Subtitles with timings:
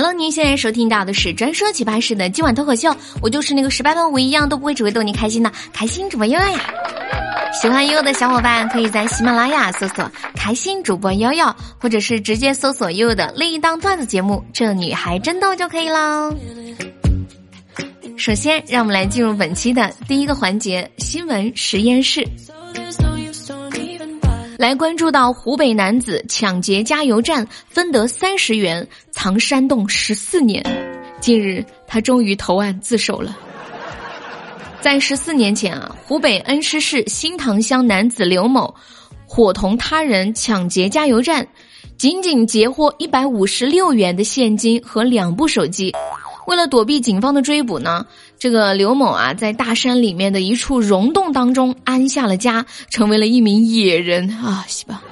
[0.00, 6.72] Hello，您现在收听到的是专说奇葩事的今晚脱口秀，我就是那个十八般武艺一样都不会，只会逗你开心的开心主播悠悠呀。
[7.60, 10.08] 喜欢悠悠的小伙伴可以在喜马拉雅搜索
[10.38, 16.32] “开心主播悠悠”，或者是直接搜索悠悠的另一档段子节目《这女孩真逗》就可以了。
[18.16, 22.24] 首先，让我们来进入本期的第一个环节——新闻实验室。
[24.58, 30.60] 来关注到湖北男子抢劫加油站分得三十元藏山洞十四年，
[31.20, 33.38] 近日他终于投案自首了。
[34.80, 38.74] 在十四年前啊，湖北恩施市新塘乡男子刘某
[39.24, 41.46] 伙同他人抢劫加油站，
[41.96, 45.94] 仅仅截获一百五十六元的现金和两部手机。
[46.48, 48.04] 为了躲避警方的追捕呢，
[48.38, 55.02] 这个刘某啊，在大山里面的一处溶洞当中安下了家，成为了一名野人啊，是吧？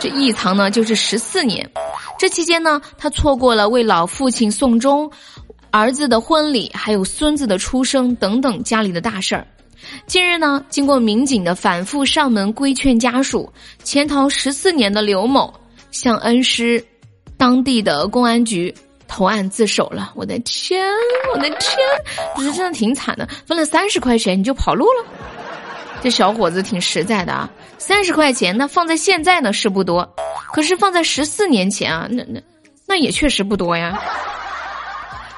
[0.00, 1.70] 这一藏呢就是十四年。
[2.18, 5.08] 这期间呢，他错过了为老父亲送终、
[5.70, 9.46] 儿子的婚礼，还有孙子的出生等等家里的大事儿。
[10.06, 13.48] 近日呢，经过民警的反复上门规劝家属，
[13.84, 15.52] 潜逃十四年的刘某
[15.92, 16.84] 向恩施
[17.36, 18.74] 当地的公安局。
[19.14, 20.82] 投案自首了，我的天，
[21.34, 21.76] 我的天，
[22.34, 25.04] 不是真的挺惨的，分了三十块钱你就跑路了，
[26.02, 27.46] 这小伙子挺实在的啊，
[27.76, 30.10] 三十块钱那放在现在呢是不多，
[30.54, 32.40] 可是放在十四年前啊，那那
[32.86, 34.00] 那也确实不多呀，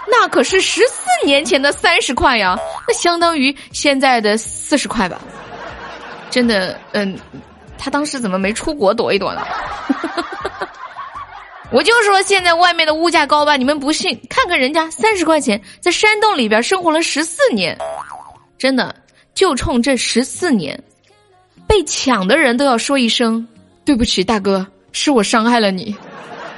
[0.06, 5.20] 那可是十四年前的三十块呀，那相当于现在的四十块吧，
[6.30, 7.18] 真的，嗯，
[7.76, 9.44] 他当时怎么没出国躲一躲呢？
[11.70, 14.18] 我就说现在外面的物价高吧，你们不信？
[14.28, 17.76] 看看人家三十块钱在山洞里边生活了十四年，
[18.56, 18.94] 真的
[19.34, 20.80] 就冲这十四年，
[21.66, 23.44] 被抢的人都要说一声
[23.84, 25.96] 对不起，大哥，是我伤害了你。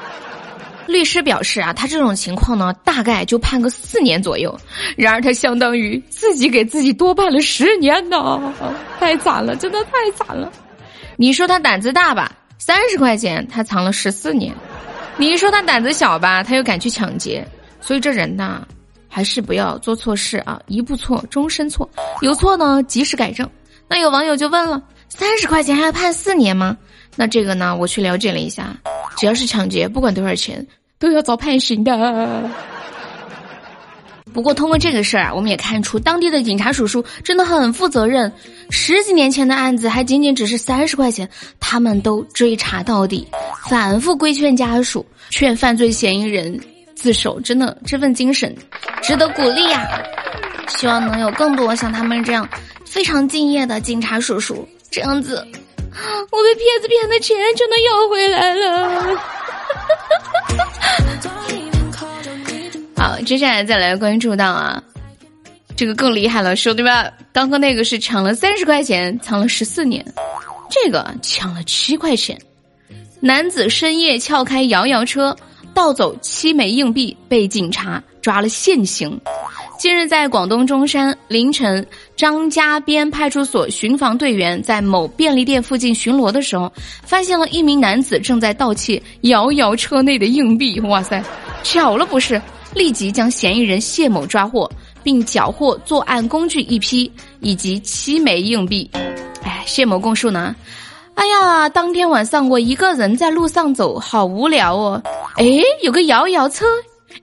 [0.86, 4.54] 律师表示啊，他这种情况呢，大概就判个四年左右。
[4.96, 8.54] 然而他相当于自己给自己多判了十年呢，
[9.00, 10.52] 太惨了，真的太惨了。
[11.16, 12.30] 你说他胆子大吧？
[12.58, 14.54] 三十块钱他藏了十四年。
[15.18, 17.46] 你说他胆子小吧，他又敢去抢劫，
[17.80, 18.66] 所以这人呐，
[19.08, 20.60] 还是不要做错事啊！
[20.66, 21.88] 一步错，终身错。
[22.20, 23.48] 有错呢，及时改正。
[23.88, 26.76] 那有网友就问了：三十块钱还要判四年吗？
[27.16, 28.76] 那这个呢，我去了解了一下，
[29.16, 30.64] 只要是抢劫，不管多少钱，
[30.98, 32.50] 都要遭判刑的。
[34.34, 38.30] 不过通过这个事儿啊，我们也看出当地的警察叔叔真的很负责任。
[38.68, 41.26] 十几年前的案子还仅仅只是三十块钱，
[41.58, 43.26] 他们都追查到底，
[43.68, 46.58] 反复规劝家属，劝犯罪嫌疑人
[46.94, 48.54] 自首，真的这份精神
[49.02, 49.86] 值得鼓励呀！
[50.68, 52.48] 希望能有更多像他们这样
[52.84, 55.36] 非常敬业的警察叔叔，这样子，
[56.30, 59.16] 我被骗子骗的钱就能要回来了。
[62.96, 64.82] 好，接下来再来关注到啊，
[65.76, 70.04] 这个更厉害了，兄弟们，刚刚那个是抢了三十块钱，藏了十四年，
[70.70, 72.38] 这个抢了七块钱，
[73.20, 75.34] 男子深夜撬开摇摇车，
[75.72, 79.18] 盗走七枚硬币，被警察抓了现行。
[79.78, 86.70] 近日，在广东中山凌晨，张家边派出所巡防队员在某便利店附近巡逻的时候，
[87.02, 90.78] 发现了一名男子正在盗窃摇摇车内的硬币。
[90.80, 91.22] 哇塞，
[91.62, 92.40] 巧了不是？
[92.74, 94.70] 立即将嫌疑人谢某抓获，
[95.02, 97.10] 并缴获作案工具一批
[97.40, 98.90] 以及七枚硬币。
[99.42, 100.54] 哎，谢某供述呢？
[101.16, 105.02] 哎呀，当天晚上我一个人在路上走，好无聊哦。
[105.36, 105.44] 哎，
[105.82, 106.66] 有个摇摇车，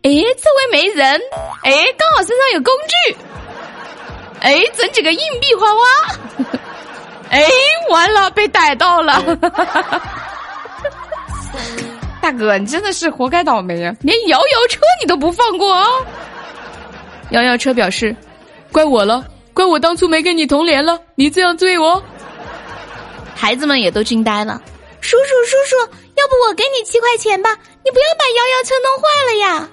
[0.01, 1.21] 哎，周围没人，
[1.63, 3.15] 哎，刚好身上有工具，
[4.41, 5.81] 哎，整几个硬币花花，
[7.29, 7.47] 哎，
[7.91, 9.23] 完了，被逮到了。
[12.19, 13.93] 大哥，你真的是活该倒霉啊！
[14.01, 15.85] 连摇摇车你都不放过啊！
[17.29, 18.15] 摇摇车表示，
[18.71, 19.23] 怪我了，
[19.53, 22.01] 怪我当初没跟你同联了，你这样对我。
[23.43, 24.61] 孩子们也都惊呆了。
[25.01, 25.75] 叔叔，叔叔，
[26.15, 27.49] 要不我给你七块钱吧？
[27.83, 29.69] 你不要把摇摇车弄坏了呀！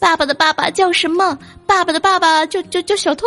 [0.00, 1.38] 爸爸的爸爸叫什么？
[1.66, 3.26] 爸爸的爸爸叫叫叫小偷。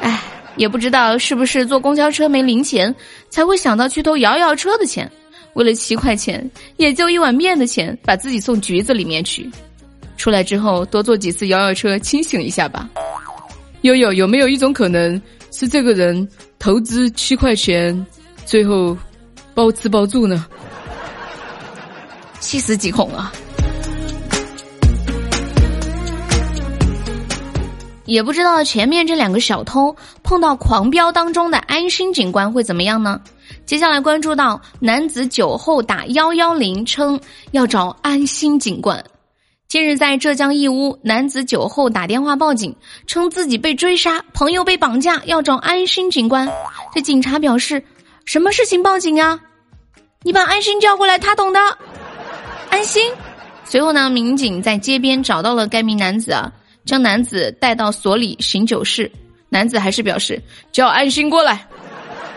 [0.00, 0.22] 哎，
[0.54, 2.94] 也不知道是不是坐公交车没零钱，
[3.30, 5.10] 才会想到去偷摇摇车的钱。
[5.54, 9.50] 为了七块钱，也就一碗面的钱，把自己送局子里面去。
[10.16, 12.88] 出来之后多坐几次摇摇车，清醒一下吧。
[13.80, 15.20] 悠悠，有没有一种可能
[15.50, 16.28] 是这个人
[16.60, 18.06] 投资七块钱，
[18.46, 18.96] 最后
[19.54, 20.46] 包吃包住呢？
[22.38, 23.32] 细思极恐啊！
[28.04, 33.20] 也不知道前面这两个小偷碰到狂飙当中的安心警官会怎么样呢？
[33.64, 37.18] 接下来关注到男子酒后打幺幺零，称
[37.50, 39.04] 要找安心警官。
[39.66, 42.72] 近日在浙江义乌，男子酒后打电话报警，
[43.08, 46.48] 称自己被追杀，朋友被绑架，要找安心警官。
[46.94, 47.82] 这警察表示
[48.26, 49.40] ：“什么事情报警啊？
[50.24, 51.60] 你把安心叫过来，他懂的。”
[52.68, 53.10] 安心。
[53.64, 56.52] 随后呢，民警在街边找到了该名男子啊，
[56.84, 59.10] 将男子带到所里醒酒室。
[59.48, 60.42] 男子还是表示
[60.72, 61.64] 叫安心过来。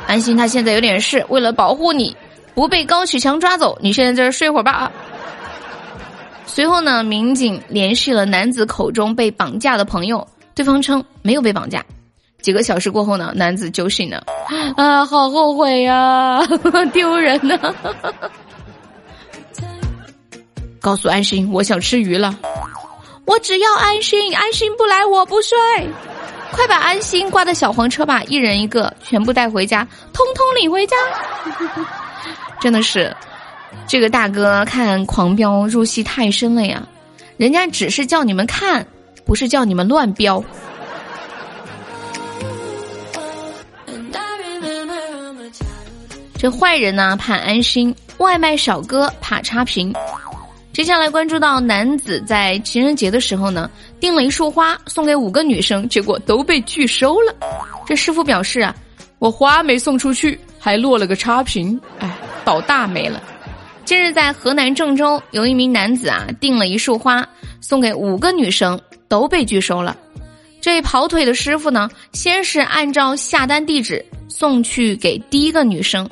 [0.05, 2.15] 安心他现在有点事，为了保护你
[2.53, 4.91] 不被高启强抓走，你现在在这睡会儿吧。
[6.45, 11.83] 随后呢，民警联系了男子口中被绑架的朋友，对方称没有被绑架。
[12.41, 14.23] 几个小时过后呢，男子酒醒了，
[14.77, 16.39] 啊，好后悔呀，
[16.93, 17.57] 丢人呐！
[20.81, 22.37] 告诉安心，我想吃鱼了。
[23.25, 25.57] 我只要安心，安心不来我不睡。
[26.51, 30.95] 快把安心挂在小黄车吧，一人一个，全部带回家，通通领回家。
[32.59, 33.15] 真的是。
[33.85, 36.81] 这个大哥看《狂飙》入戏太深了呀，
[37.37, 38.85] 人家只是叫你们看，
[39.25, 40.43] 不是叫你们乱飙。
[46.39, 49.93] 这坏人呢怕安心，外卖小哥怕差评。
[50.71, 53.69] 接下来关注到男子在情人节的时候呢，
[53.99, 57.35] 订了一束花送给五个女生，结果都被拒收了。
[57.85, 58.73] 这师傅表示啊，
[59.19, 62.09] 我花没送出去，还落了个差评，哎，
[62.45, 63.21] 倒大霉了。
[63.83, 67.27] 近日，在河南郑州，有一名男子啊订了一束花
[67.59, 69.97] 送给五个女生，都被拒收了。
[70.61, 76.09] 这跑腿的师傅呢，先是按照下单地址送去给第一个女生，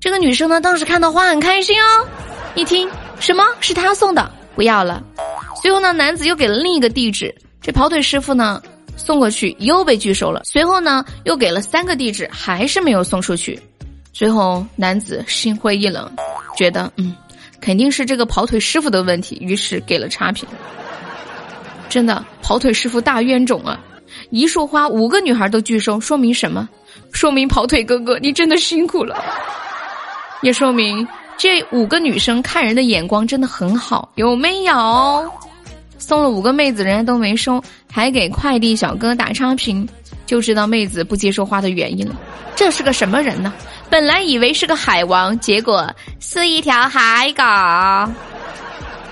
[0.00, 2.06] 这个女生呢当时看到花很开心哦，
[2.54, 5.02] 一听什么是他送的，不要了。
[5.60, 8.62] 随后呢，男子又给了另一个地址，这跑腿师傅呢
[8.96, 10.42] 送过去又被拒收了。
[10.44, 13.60] 随后呢，又给了三个地址，还是没有送出去。
[14.12, 16.10] 最后，男子心灰意冷，
[16.56, 17.14] 觉得嗯，
[17.60, 20.48] 肯定是这个跑腿师傅的问题，于是给了差评。
[21.88, 23.80] 真的，跑腿师傅大冤种啊！
[24.30, 26.68] 一束花五个女孩都拒收，说明什么？
[27.12, 29.22] 说明跑腿哥哥你真的辛苦了，
[30.42, 31.06] 也说明
[31.36, 35.32] 这五个女生看人的眼光真的很好，有没有？
[35.98, 39.86] 送了五个妹子，人家都没收，还给快递小哥打差评，
[40.26, 42.14] 就知道妹子不接受花的原因了。
[42.54, 43.52] 这是个什么人呢？
[43.90, 48.12] 本来以为是个海王，结果是一条海狗。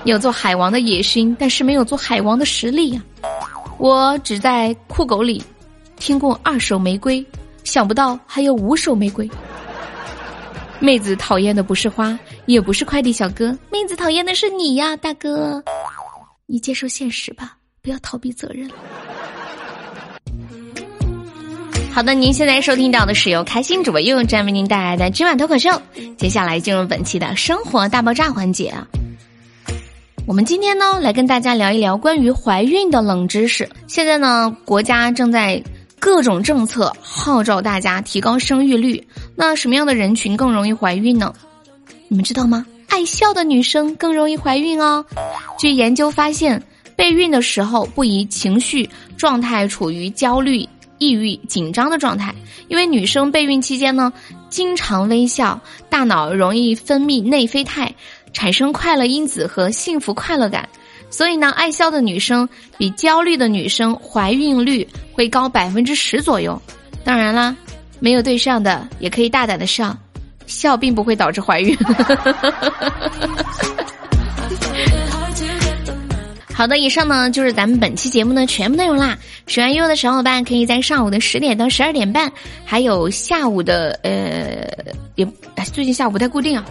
[0.05, 3.01] 有做海王的野心，但是没有做海王的实力呀。
[3.77, 5.43] 我只在酷狗里
[5.97, 7.23] 听过二手玫瑰，
[7.63, 9.29] 想不到还有五手玫瑰。
[10.79, 15.63] 妹子讨厌的不是花，也不是快递小哥，妹子讨厌的是你呀，大哥。
[16.45, 18.69] 你接受现实吧，不要逃避责任。
[21.91, 25.69] 好的，您现在收听到的是由开心主播悠悠站为您带来的今晚脱口秀。
[26.17, 28.87] 接下来进入本期的生活大爆炸环节啊！
[30.27, 33.67] 我们今天呢来跟大家聊一聊关于怀孕的冷知识。
[33.87, 35.61] 现在呢，国家正在
[35.99, 39.05] 各种政策号召大家提高生育率。
[39.35, 41.33] 那什么样的人群更容易怀孕呢？
[42.07, 42.65] 你们知道吗？
[42.87, 45.05] 爱笑的女生更容易怀孕哦。
[45.59, 46.61] 据研究发现，
[46.95, 50.67] 备孕的时候不宜情绪状态处于焦虑。
[50.99, 52.33] 抑郁紧张的状态，
[52.69, 54.11] 因为女生备孕期间呢，
[54.49, 55.61] 经常微笑，
[55.91, 57.93] 大脑容易分泌内啡肽，
[58.33, 60.67] 产生快乐因子和幸福快乐感，
[61.09, 62.47] 所以呢，爱笑的女生
[62.77, 66.61] 比焦虑的女生怀孕率会高百分之十左右。
[67.03, 67.55] 当然啦，
[67.99, 69.95] 没有对象的也可以大胆的笑，
[70.45, 71.75] 笑并不会导致怀孕。
[76.53, 79.15] 好的，以上呢就是咱们本期节目的全部内容啦。
[79.45, 82.31] 喜欢悠悠的小伙伴，可以在上午的十点到十二点半，
[82.65, 84.67] 还有下午的呃，
[85.15, 85.27] 也
[85.71, 86.65] 最近下午不太固定啊。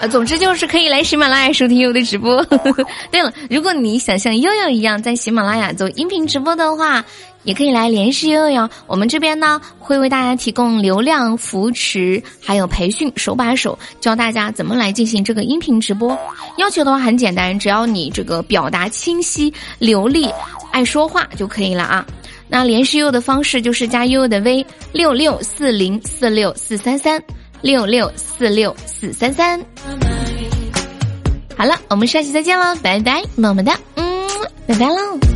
[0.00, 2.44] 呃，总之就是可以来喜马拉雅收听悠悠的直播。
[3.10, 7.04] 对了，如果你想像悠悠一样在喜马拉雅做音频直播的话。
[7.44, 16.18] 也可以来联系悠悠，我们这边呢会为大家提供流量扶持，还有培训，手把手教大家怎么来进行这个音频直播。
[16.58, 20.28] 要求的话很简单，只要你这个表达清晰流利，
[20.72, 22.04] 爱说话就可以了啊。
[22.48, 27.22] 那联系悠悠的方式就是加悠悠的 V 六六四零四六四三三
[27.60, 29.60] 六六四六四三三。
[31.56, 34.28] 好了，我们下期再见了，拜拜，么么哒，嗯，
[34.66, 35.27] 拜拜喽。